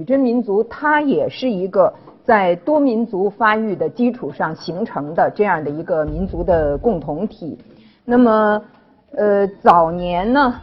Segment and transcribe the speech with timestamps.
[0.00, 1.92] 女真民族它也是一个
[2.24, 7.58] 在多民族发育的基础上形成的这样的一个民族的共同体。
[8.02, 8.62] 那么，
[9.14, 10.54] 呃，早年呢，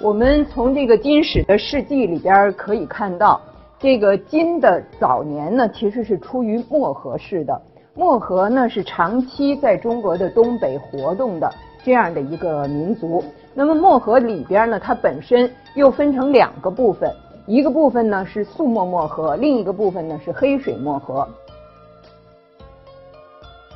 [0.00, 3.38] 我们从这个金史的事迹里边可以看到，
[3.78, 7.60] 这个金的早年呢，其实是出于漠河氏的。
[7.94, 11.52] 漠河呢是长期在中国的东北活动的
[11.84, 13.22] 这样的一个民族。
[13.52, 17.12] 那么漠河里边呢，它本身又分成两个部分，
[17.48, 21.26] 一个部分呢是素漠漠河，另一个部分呢是黑水漠河。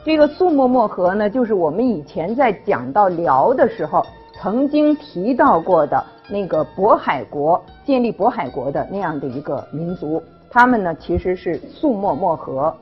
[0.05, 12.75] 这个素漠漠河呢，就是我们以前在讲到辽的时候曾经提到过的那个渤海国建立渤海国的那样的一个民族，他们呢其实是素漠漠河。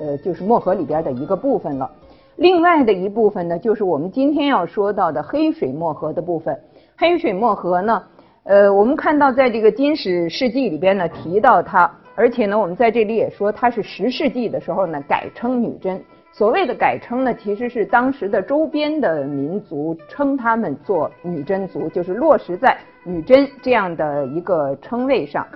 [0.00, 1.88] 呃，就是漠河里边的一个部分了。
[2.34, 6.60] 另外的一部分呢，就是我们今天要说到的黑水漠河的部分。
[6.96, 8.02] 黑水漠河呢，
[8.44, 16.02] 呃，我们看到在这个金史世纪里边呢提到它，而且呢，我们在这里也说它是十世纪的时候呢改称女真。
[16.32, 25.46] 所谓的改称呢，其实是当时的周边的民族称他们做女真族，就是落实在女真这样的一个称谓上。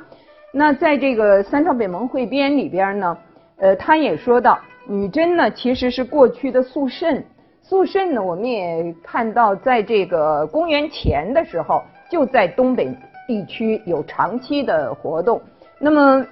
[0.53, 3.17] 那在这个《三朝北盟汇编》里边呢。
[3.61, 4.57] 呃，他也说到，
[4.87, 7.25] 女真呢其实是过去的肃慎。
[7.61, 12.95] 肃慎呢，我们也看到，在这个公元前的时候，就在东北
[13.27, 15.41] 地区有长期的活动。
[15.79, 16.27] 那么，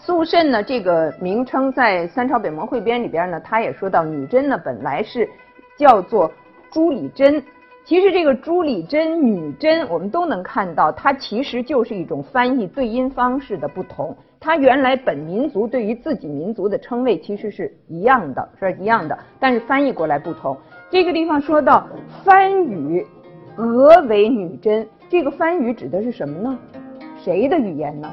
[0.00, 5.28] 肃慎呢这个名称在《三朝北盟汇编》里边呢，他也说到，女真呢本来是
[5.76, 6.30] 叫做
[6.70, 7.42] 朱里真。
[7.84, 14.14] 其实这个朱里真、女真，我们都能看到，它其实就是一种翻译对音方式的不同。
[14.38, 20.54] 它原来本民族对于自己民族的称谓其实是一样的，是一样的，但是翻译过来不同。
[20.90, 21.88] 这个地方说到
[22.22, 23.06] 番语
[23.58, 26.56] 俄为女真，这个番语指的是什么呢？
[27.20, 28.08] 谁的语言呢？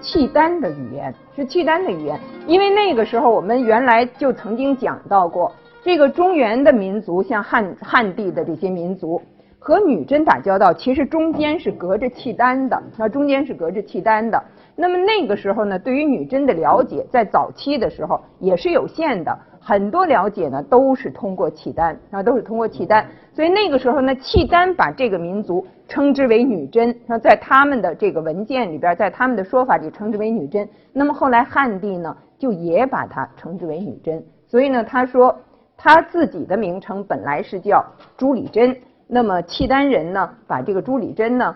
[0.00, 2.16] 契丹的语言是契丹的语言，
[2.46, 5.50] 因为那个时候我们原来就曾经讲到过，
[5.82, 9.20] 这个中原的民族，像汉汉地的这些民族
[9.58, 14.40] 和女真打交道，其实中间是隔着契丹的，那中间是隔着契丹的。
[14.76, 23.06] 那么那个时候呢，对于女真的了解，在早期的时候也是有限的，很多了解呢都是通过契丹，啊，都是通过契丹。
[23.32, 30.68] 所以那个时候呢，契丹把这个民族称之为女真，那在他们的这个文件里边，在他们的说法里称之为女真。
[30.92, 34.20] 那么后来汉帝呢，就也把它称之为女真。
[34.48, 35.38] 所以呢，他说
[35.76, 37.84] 他自己的名称本来是叫
[38.16, 38.76] 朱里真，
[39.06, 41.54] 那么契丹人呢，把这个朱里真呢。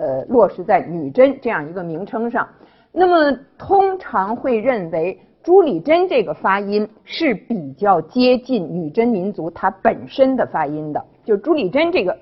[0.00, 2.48] 呃，落实在女真这样一个名称上，
[2.92, 12.16] 那么通常会认为朱里真这个发音是比较接近女真民族它本身的发音的，就朱里真这个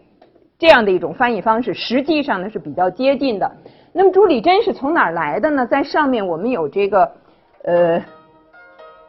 [0.59, 3.50] 这样的一种翻译方式，实际上呢是比较接近的。
[3.93, 5.66] 那么朱里真是从哪儿来的呢？
[5.66, 7.10] 在上面我们有这个
[7.65, 8.04] 呃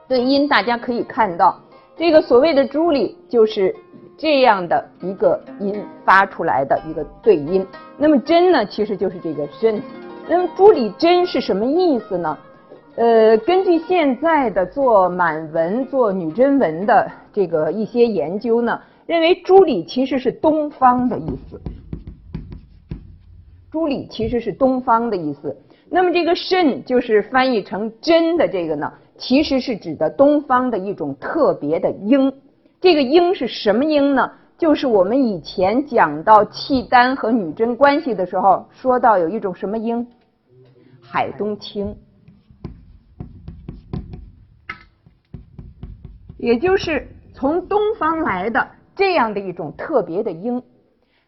[0.07, 1.59] 对音，大家可以看到，
[1.95, 3.75] 这个所谓的朱里就是
[4.18, 7.68] 这样的一个音发出来的一个对音。
[7.97, 9.81] 那么真呢，其实就是这个真。
[10.29, 12.38] 那么朱里真是什么意思呢？
[12.97, 21.62] 呃，根据现在的做满文、做女真文的这个一些研究呢，认为朱里其实是东方的意思。
[23.69, 25.56] 朱里其实是东方的意思。
[25.92, 32.33] 那么这个甚就是翻译成真的这个呢，其实是指的东方的一种特别的音。
[32.81, 34.31] 这个音是什么音呢？
[34.57, 40.07] 就是我们以前讲到契丹和女真关系的时候，说到有一种什么音，
[41.00, 41.95] 海东青，
[46.47, 48.65] 也就是从东方来的
[48.95, 50.63] 这样的一种特别的鹰。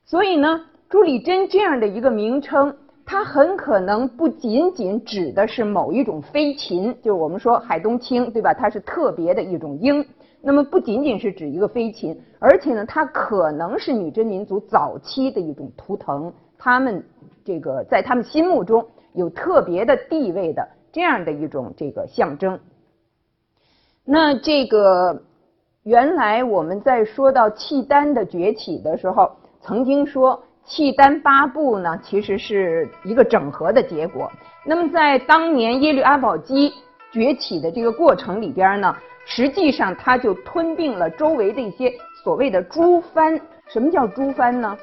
[0.05, 2.73] 所以呢，朱里真这样的一个名称，
[3.05, 8.53] 它很可能不仅仅指的是某一种飞禽，就是我们说海东青，对吧？
[8.53, 10.05] 它是特别的一种鹰。
[10.41, 17.03] 那么不仅仅是指一个飞禽，而且呢，它可能是女真民族早期的一种图腾，他们
[17.43, 22.57] 这个在他们心目中有特别的地位的这样的一种这个象征。
[24.11, 25.21] 那这个
[25.83, 34.31] 原来我们在说到契丹的崛起的时候，曾经说契丹八部呢其实是一个整合的结果。
[34.65, 36.73] 那么在当年耶律阿保机
[37.11, 38.95] 崛起的这个过程里边呢？
[39.25, 43.39] 实际上，它就吞并了周围的一些所谓的诸藩。
[43.67, 44.75] 什么叫诸藩呢？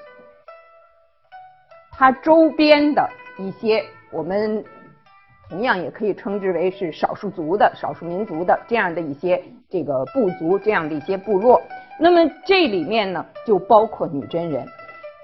[1.90, 4.64] 它周边的一些，我们
[5.48, 11.60] 同样也可以称之为是少数族的、少数民族的这样的一些这个部族，这样的一些部落。
[11.98, 14.66] 那么这里面呢，就包括女真人。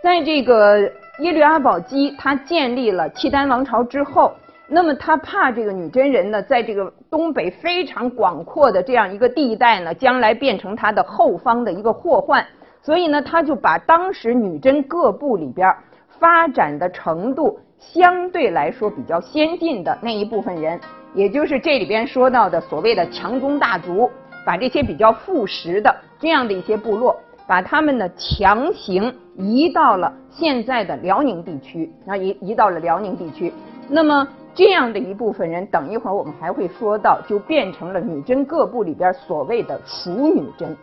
[0.02, 0.80] 在这个
[1.18, 4.32] 耶律阿保机他建立了契丹王朝之后，
[4.68, 12.44] 那么他怕这个女真人呢，在这个东北非常广阔的这样一个地带呢，将来变成他的后方的一个祸患，
[12.80, 15.74] 所以呢，他就把当时女真各部里边
[16.18, 17.58] 发展的程度
[17.92, 20.80] 相对来说比较先进的那一部分人，
[21.14, 24.10] 也就是这里边说到的所谓的强中大族，
[24.46, 27.14] 把这些比较富实的这样的一些部落，
[27.46, 33.52] 把他们呢强行移到了现在的辽宁地区，那移移到了辽宁地区，
[33.88, 34.26] 那么。
[34.54, 40.76] 这样的一部分人，等一会儿我们还会说到，就变成了女真各部里边所谓的熟女真。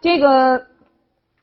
[0.00, 0.62] 这个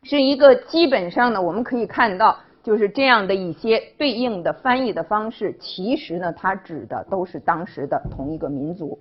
[0.04, 2.34] 是一个基本上呢，我们可以看到
[2.64, 5.56] 就是这样的一些对应的翻译的方式。
[5.60, 9.00] 其实呢，它指的都是当时的同一个民族。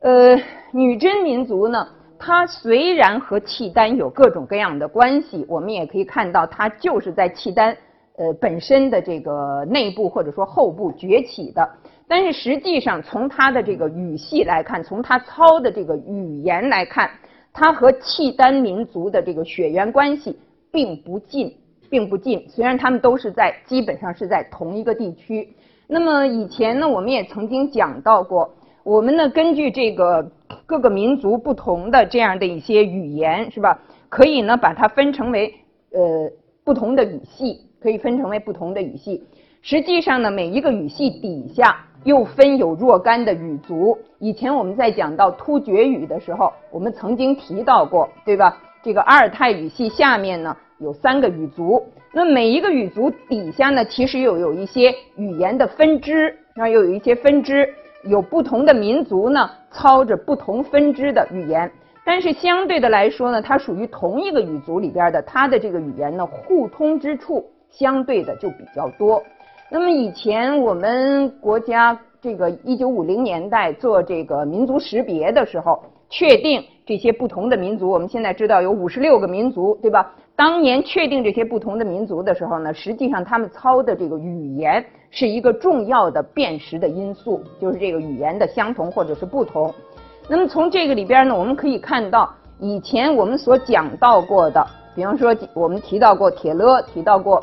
[0.00, 0.36] 呃，
[0.72, 1.88] 女真民族呢，
[2.18, 7.76] 它虽然和契丹有各种各样的关系，我们也可以看到，它就是在契丹。
[8.18, 11.66] 呃，本身的这个内部或者说后部崛起的，
[12.06, 17.10] 但是实际上从它的这个语系来看，从它操的这个语言来看，
[17.54, 20.38] 它和契丹民族的这个血缘关系
[20.70, 21.56] 并不近，
[21.92, 22.42] 并不近。
[22.48, 25.46] 虽然他们都是在基本上是在同一个地区。
[25.86, 28.50] 那么以前呢，我们也曾经讲到过，
[28.82, 30.26] 我们呢根据这个
[30.64, 33.78] 各个民族不同的这样的一些语言，是吧？
[34.08, 35.54] 可以呢把它分成为
[35.92, 36.30] 呃
[36.64, 37.68] 不同的语系。
[37.82, 39.24] 可以分成为不同的语系，
[39.60, 43.98] 实际上呢，每一个语系底下又分有若干的语族。
[44.20, 48.56] 以前我们在讲到突厥语的时候，我们曾经提到过，对吧？
[48.84, 51.82] 这个阿尔泰语系下面呢有三个语族，
[52.12, 57.72] 那每一个语族底下呢，其实又有一些语言的分支，那又有一些分支，
[58.04, 61.70] 有不同的民族呢操着不同分支的语言。
[62.04, 67.44] 但是相对的来说呢，它属于同一个语族里边的，它的这个语言呢互通之处。
[67.72, 69.22] 相对的就比较多。
[69.70, 76.62] 那么以前我们国家这个一九五零年代做这个民族识别的时候，确定
[76.92, 80.12] 这些不同的民族，我们现在知道有五十六个民族，对吧？
[80.36, 89.72] 当年确定这些不同的民族的时候呢，实际上他们操的这个语言是一个重要的辨识的因素，就是这个语言的相同或者是不同。
[90.28, 92.30] 那么从这个里边呢，我们可以看到
[92.60, 94.62] 以前我们所讲到过的，
[94.94, 97.42] 比方说我们提到过铁勒，提到过。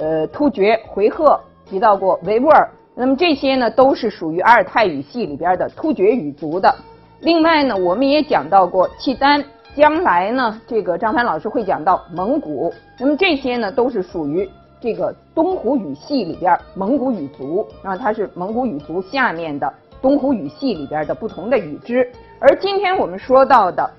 [0.00, 6.72] 呃，突厥、回纥提到过维吾尔，那么这些呢都是属于阿尔泰语系里边的突厥语族的。
[7.20, 9.44] 另外呢，我们也讲到过契丹，
[9.74, 14.48] 将来呢，这个张帆老师会讲到蒙古，那么这些呢都是属于
[14.80, 22.10] 这个东胡语系里边蒙古语族，啊，它是蒙古语族下面的东胡语系里边的不同的语支。
[22.38, 23.90] 而今天我们说到的。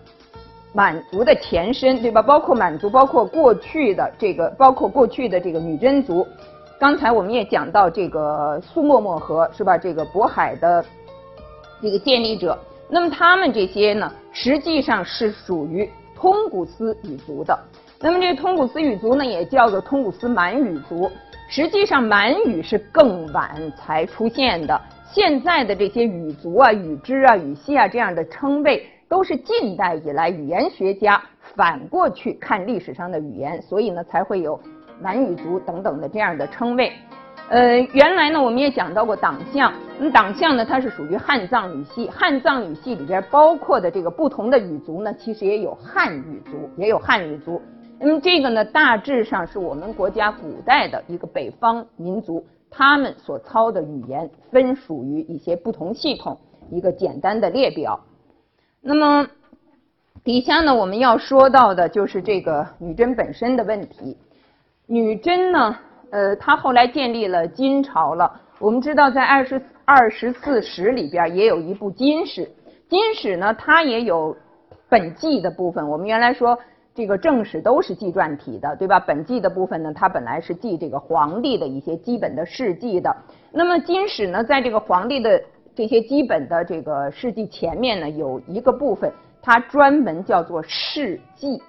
[0.72, 2.22] 满族的前身，对吧？
[2.22, 6.26] 包括满族，包括过去的这个，包括过去的这个女真族。
[6.80, 9.80] 刚才我们也讲到这个苏莫莫河，是吧？
[9.80, 10.86] 这个渤海的
[11.82, 12.56] 这个建立者，
[12.90, 17.58] 那么他们这些呢，实际上是属于通古斯语族的。
[18.00, 21.10] 那么这通古斯语族呢，也叫做通古斯满语族。
[21.48, 24.82] 实际上满语是更晚才出现的。
[25.12, 28.86] 现在的这些语族啊、语支啊、语系啊这样的称谓。
[29.10, 31.20] 都是近代以来语言学家
[31.56, 34.62] 反过去看历史上的语言，所以呢才会有
[35.02, 36.94] 满语族等等的这样的称谓。
[37.50, 47.60] 呃，原来呢我们也讲到过党项，那么党项呢它是属于汉藏语系，汉藏语系里边包括的这个不同的语族呢，其实也有汉语族，也有汉语族。
[48.00, 56.40] 那么这个呢大致上是我们国家古代的一个北方民族，他们所操的语言分属于一些不同系统，
[56.70, 58.00] 一个简单的列表。
[58.80, 59.28] 那么
[60.24, 64.16] 底下呢，我们要说到的就是这个女真本身的问题。
[64.86, 65.76] 女真呢，
[66.12, 68.32] 呃，他后来建立了金朝了。
[68.60, 72.50] 我们知道，在二十二十四史里边也有一部金史。
[72.90, 74.36] 金史呢，它也有
[74.90, 75.88] 本纪的部分。
[75.88, 76.58] 我们原来说
[76.96, 79.00] 这个正史都是纪传体的，对吧？
[79.00, 83.16] 本纪的部分呢，它本来是记这个皇帝的一些基本的事迹的。
[83.52, 85.42] 那么金史呢，在这个皇帝的
[85.76, 89.12] 这些基本的这个事迹前面呢，有一个部分，
[89.42, 91.62] 它专门叫做事迹。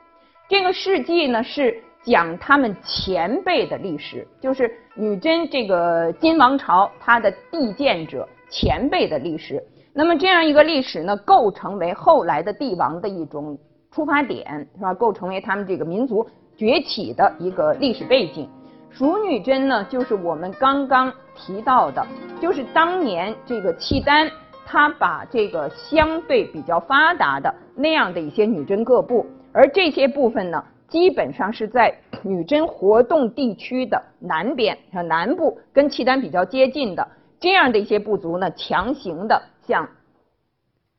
[0.49, 9.63] 这个事迹呢是讲他们前辈的历史，就是女真这个金王朝它的缔建者前辈的历史。
[9.93, 13.59] 那么这样一个历史呢，构成为后来的帝王的一种
[13.91, 14.95] 出发点，是吧？
[14.95, 16.27] 构成为他们这个民族
[16.57, 18.49] 崛起的一个历史背景。
[18.89, 22.05] 熟女真呢，就是我们刚刚提到的，
[22.41, 24.31] 就是当年这个契丹，
[24.65, 39.89] 他把这个相对比较发达的那样的一些女真各部，而这些部分呢，基本上是在女真活动地区的南边，像南部跟契丹比较接近的这样的一些部族呢，强行的向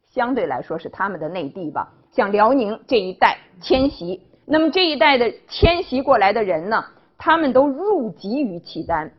[0.09, 4.21] 相对来说是他们的内地吧，向辽宁这一带迁徙。
[4.45, 6.83] 那么这一代的迁徙过来的人呢，
[7.17, 9.11] 他们都入籍于契丹。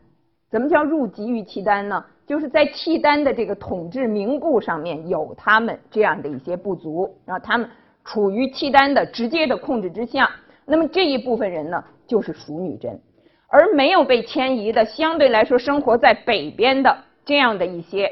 [0.51, 2.05] 怎么叫入籍于契丹呢？
[2.27, 7.69] 就是在契丹的这个统治名簿上面有他们这样的一些部族，然后他们
[8.05, 10.31] 处于契丹的直接的控制之下。
[10.65, 13.01] 那么这一部分人呢，就是熟女真，
[13.49, 18.11] 而没有被迁移的，相对来说生活在北边的这样的一些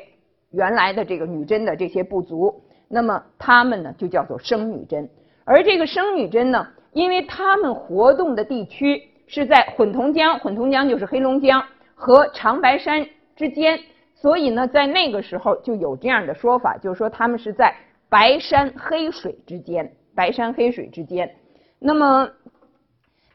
[0.50, 5.08] 原来的这个女真的这些部族，那么他们呢就叫做生女真。
[5.44, 11.62] 而这个生女真呢，因为他们活动的地区是在混同江，混同江就是黑龙江
[11.94, 13.78] 和长白山之间，
[14.14, 17.74] 所以呢，在那个时候就有这样的说法，就是说他们是在
[18.08, 21.32] 白山黑水之间，白山黑水之间。
[21.82, 22.28] 那么，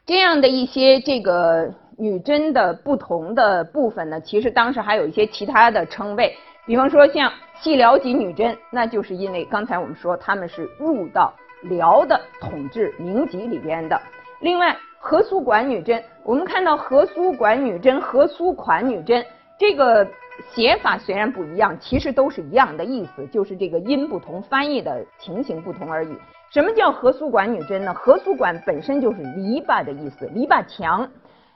[0.06, 6.32] 这样的一些这个女真的不同的部分呢，其实当时还有一些其他的称谓，
[6.64, 14.00] 比方说像细辽籍女真，那就是因为刚才我们说他们是入到辽的统治名籍里边的。
[14.40, 19.26] 另外，和苏管女真，我们看到和苏管女真、和苏款女真
[19.58, 20.06] 这个
[20.54, 26.14] 写法虽然不一样，其实都是一样的意思，就是这个音不同，翻译的情形不同而已。
[26.50, 27.92] 什么叫合苏管女真呢？
[27.92, 31.06] 合苏管本身就是篱笆的意思，篱笆墙。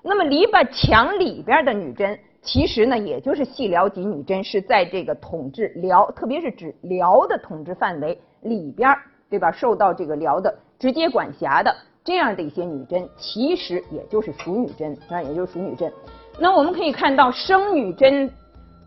[0.03, 8.95] 那么篱笆墙里边的女真，其实呢，也就是细辽及女真，是在这个统治辽，特别是指辽的统治范围里边，
[9.31, 9.51] 对吧？
[9.51, 15.91] 受到这个辽的直接管辖的这样的一些女真，其实也就是熟女真啊，也就是熟女真。
[16.39, 18.31] 那我们可以看到，生女真，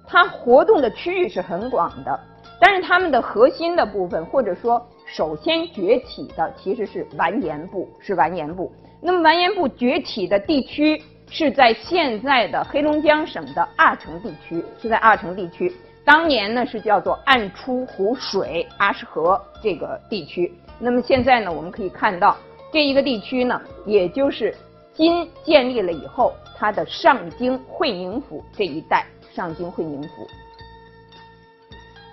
[0.05, 2.19] 它活动的区域是很广的，
[2.59, 4.85] 但是他们的核心的部分，或者说。
[5.15, 8.71] 首先崛起的其实是完颜部，是完颜部。
[8.99, 15.71] 那么完颜部崛起的地区是在现在的黑龙江省的阿城地区，是在阿城地区。
[16.03, 20.51] 当年呢是叫做暗出湖水阿什河这个地区。
[20.79, 22.35] 那么现在呢，我们可以看到
[22.71, 24.55] 这一个地区呢，也就是
[24.95, 30.27] 金建立了以后，它的上京会宁府这一带，上京会宁府。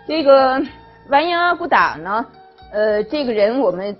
[0.07, 0.61] 这个
[1.09, 2.26] 完颜阿骨打呢？
[2.73, 3.97] 呃，这个人我们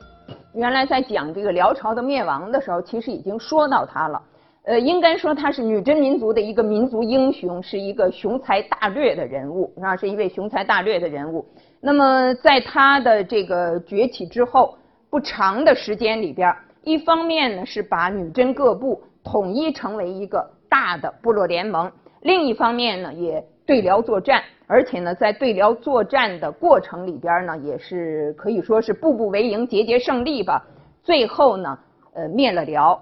[0.55, 4.23] 原来在讲这个辽朝的灭亡的时候，其实已经说到他了。
[4.63, 11.45] 呃，应该说他是女真民族的一个民族英雄，是一个雄才大略的人物，啊，是一位雄才大略的人物。
[11.81, 14.77] 那么在他的这个崛起之后
[15.09, 24.43] 不长的时间里边，一方面呢是把女真各部统一成为一个大的部落联盟，另一方面呢也对辽作战。
[24.67, 30.65] 而且呢，在对辽作战的过程里边呢，也是可以说是步步为营，节节胜利吧。
[31.05, 31.79] 最后呢，
[32.15, 33.01] 呃，灭了辽，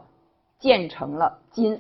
[0.58, 1.78] 建成了金。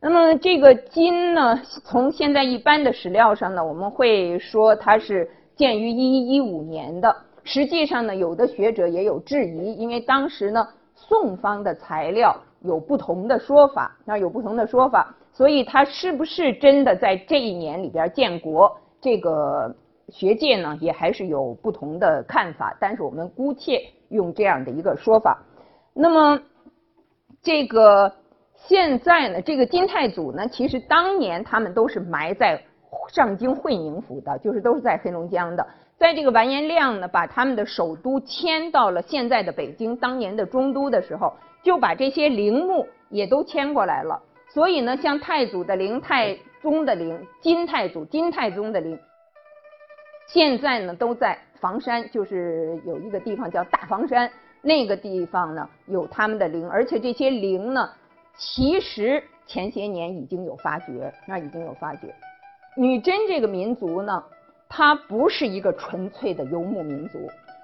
[0.00, 7.14] 那么这个金呢，从现在一般的史料上呢，我们会说它是建于一一一五年的。
[7.42, 18.76] 实际上呢，有的学者也有质疑，因为当时呢，宋方的材料有不同的说法，那有不同的说法，所以他是不是真的在这一年里边建国？
[19.00, 19.72] 这个
[20.08, 25.38] 学界呢，也还是有不同的看法，但是我们姑且用这样的一个说法。
[25.94, 26.40] 那么，
[27.40, 28.12] 这个
[28.56, 32.60] 现在呢，这个金太祖呢，其实当年他们都是埋在
[33.12, 35.64] 上京会宁府的，就是都是在黑龙江的。
[35.96, 41.32] 在这个完颜亮呢，把他们的首都迁到了现在的北京，当年的中都的时候，
[41.68, 44.22] 就把这些陵墓也都迁过来了。
[44.48, 46.38] 所以呢，像太祖的陵太。
[46.60, 48.98] 宗的陵，金太祖、金太宗的陵，
[50.26, 54.28] 现在呢都在房山，就是有一个地方叫大房山，
[54.60, 57.88] 那个地方呢有他们的陵，而且这些陵呢，
[58.36, 62.12] 其实前些年已经有发掘，那已经有发掘。
[62.76, 64.24] 女真这个民族呢，
[64.68, 67.20] 它不是一个纯粹的游牧民族，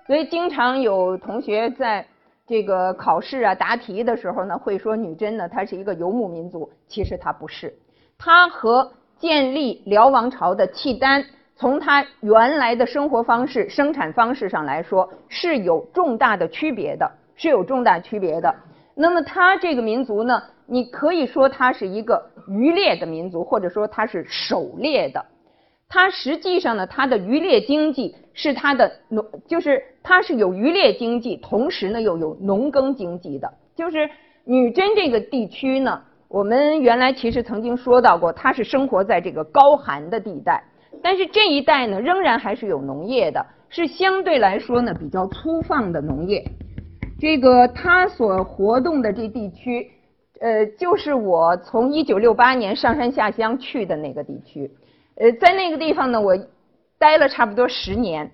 [0.06, 2.06] 所以经常有同学在
[2.46, 7.74] 这个考试啊答题的时候呢，会说女真呢它是一个游牧民族，其实它不是。
[8.18, 11.24] 它和建立辽王朝的契丹，
[11.56, 18.54] 从它原来的生活方式、生产方式上来说，是有重大的区别的，是有重大区别的。
[18.94, 25.24] 那么，它这个民族呢，你可以说它是一个渔猎的民族，或者说它是狩猎的。
[25.94, 33.48] 它实际上呢，它的渔猎经济是它的农，就是它是有渔猎经济，同时呢又有农耕经济的。
[33.76, 34.10] 就是
[34.44, 36.02] 女真这个地区呢。
[36.26, 40.64] 我们原来其实曾经说到过，它是生活在这个高寒的地带，
[41.00, 46.44] 但是这一带呢，仍然还是有农业的，是相对来说呢比较粗放的农业。
[47.20, 49.88] 这个它所活动的这地区，
[50.40, 54.68] 呃，就是我从一九六八年上山下乡去的那个地区。
[55.16, 56.36] 呃，在那个地方呢，我
[56.98, 58.30] 待了差不多十年。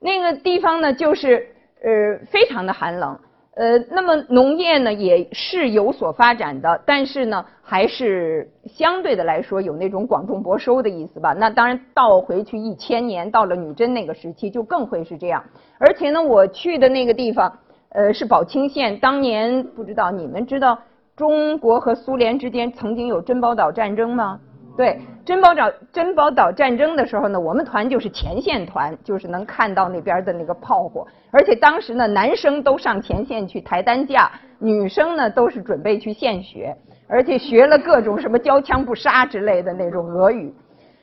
[0.00, 1.46] 那个地方呢，就是
[1.82, 3.18] 呃非常的寒冷。
[3.56, 11.32] 呃，那么农业呢也是有所发展的，但是呢，还是相对的来说有那种广种薄收的意思吧。
[11.34, 15.44] 那当然倒回去一千年，到了女真那个时期，就更会是这样。
[15.78, 17.56] 而且呢，我去的那个地方，
[17.90, 18.98] 呃，是宝清县。
[18.98, 20.76] 当年不知道你们知道
[21.14, 24.40] 中国和苏联之间曾经有珍宝岛战争吗？
[24.76, 31.06] 对，珍宝岛珍宝岛战争的时候呢，我们团就是前线团，就是能看到那边的那个炮火。
[31.30, 34.28] 而且当时呢，男生都上前线去抬担架，
[34.58, 36.76] 女生呢都是准备去献血，
[37.06, 40.52] 而且学了各种什么交枪不杀之类的那种俄语。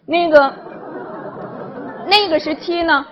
[0.06, 0.54] 那个
[2.08, 3.06] 那个时期呢，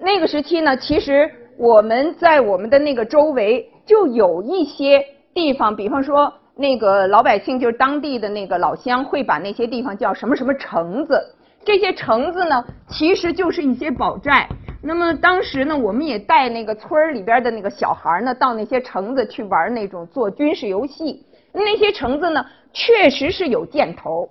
[0.00, 6.30] 那个时期呢，其实我们在我们的那个周围就有一些地方，比方说。
[6.56, 11.20] 那个老百姓就是当地的那个老乡，会把那些地方叫什么什么城子。
[11.64, 14.48] 这些城子呢，其实就是一些堡寨。
[14.82, 21.24] 那么当时呢，我们也带那个村儿里边的那个小孩呢，到那些城子去玩那种做军事游戏。
[21.52, 24.28] 那些城子呢，确实是有箭头。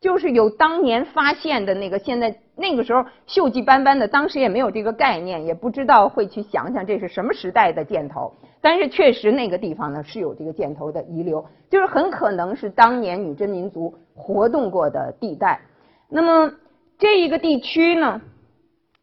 [0.00, 8.34] 就是有当年发现的那个，现在那个时候锈迹斑斑的，当时也没有这个概念，也不知道会去想想这是什么时代的箭头。
[8.62, 15.60] 但是确实那个地方呢是有这个箭头的遗留，就是很可能是当年女真民族活动过的地带。
[16.08, 16.50] 那么
[16.98, 18.20] 这一个地区呢，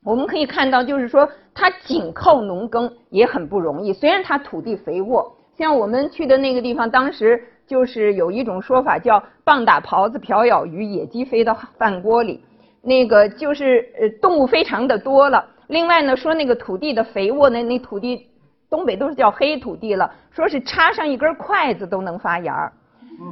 [0.03, 3.93] 我们可以看到，就是说它紧靠农耕也很不容易。
[3.93, 7.43] 虽然它土地肥沃，像我们去的那个地方，当时。
[7.69, 12.43] 就是有一种说法叫“棒打狍子，瓢舀鱼，野鸡飞到饭锅里”，
[12.81, 15.45] 那个就是呃动物非常的多了。
[15.67, 18.25] 另外呢，说那个土地的肥沃，那那土地
[18.69, 22.71] 东北都是叫黑土地了，说是插上一根筷子都能发芽儿。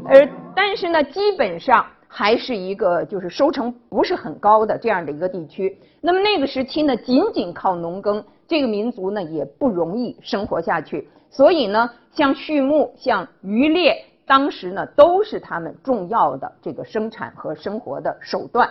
[0.09, 5.77] 呃，但是呢，基本上还是一个就是收成不是很高的这样的一个地区。
[6.01, 11.07] 那么那个时期呢，仅仅靠农耕，这个民族呢也不容易生活下去。
[11.29, 14.03] 所以呢，像畜牧，像渔猎。
[14.25, 18.69] 当时呢，都是他们重要的这个生产和生活的手段。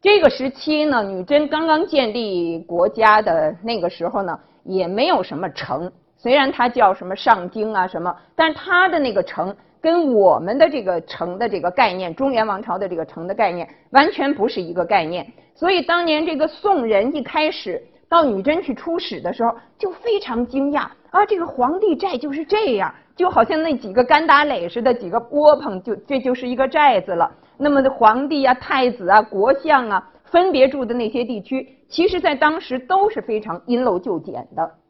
[0.00, 5.90] 这个时期呢，女真刚刚建立国家的那个时候呢，也没有什么城。
[6.16, 15.26] 虽然它叫什么上京啊什么，但它的那个城跟我们的这个城的这个概念，中原王朝的这个城的概念，完全不是一个概念。
[15.54, 22.94] 所以当年这个宋人一开始到女真去出使的时候，就非常惊讶啊，这个皇帝寨就是这样。
[23.14, 27.30] 就好像那几个干打垒似的几个窝棚，就这就是一个寨子了。
[27.58, 34.81] 那么皇帝啊、太子啊、国相啊，分别住的那些地区，其实在当时都是非常因陋就简的。